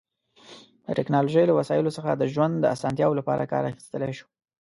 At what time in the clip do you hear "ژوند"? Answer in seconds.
2.33-2.53